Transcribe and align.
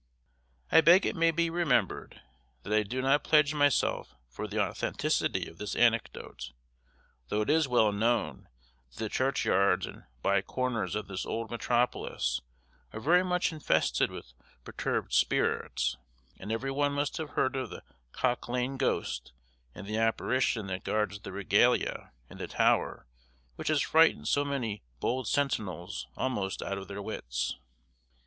I 0.71 0.81
beg 0.81 1.05
it 1.05 1.15
may 1.15 1.29
be 1.29 1.51
remembered, 1.51 2.23
that 2.63 2.73
I 2.73 2.81
do 2.81 3.03
not 3.03 3.23
pledge 3.23 3.53
myself 3.53 4.15
for 4.31 4.47
the 4.47 4.59
authenticity 4.59 5.47
of 5.47 5.59
this 5.59 5.75
anecdote, 5.75 6.53
though 7.27 7.41
it 7.41 7.51
is 7.51 7.67
well 7.67 7.91
known 7.91 8.47
that 8.89 8.97
the 8.97 9.09
churchyards 9.09 9.85
and 9.85 10.05
by 10.23 10.41
corners 10.41 10.95
of 10.95 11.05
this 11.07 11.23
old 11.23 11.51
metropolis 11.51 12.41
are 12.91 12.99
very 12.99 13.21
much 13.23 13.51
infested 13.53 14.09
with 14.09 14.33
perturbed 14.63 15.13
spirits; 15.13 15.97
and 16.39 16.51
every 16.51 16.71
one 16.71 16.93
must 16.93 17.17
have 17.17 17.29
heard 17.37 17.55
of 17.55 17.69
the 17.69 17.83
Cock 18.11 18.49
Lane 18.49 18.77
ghost, 18.77 19.33
and 19.75 19.85
the 19.85 19.97
apparition 19.99 20.65
that 20.65 20.83
guards 20.83 21.19
the 21.19 21.31
regalia 21.31 22.11
in 22.27 22.39
the 22.39 22.47
Tower 22.47 23.05
which 23.55 23.67
has 23.67 23.83
frightened 23.83 24.27
so 24.27 24.43
many 24.43 24.81
bold 24.99 25.27
sentinels 25.27 26.07
almost 26.17 26.63
out 26.63 26.79
of 26.79 26.87
their 26.87 27.03
wits. 27.03 27.55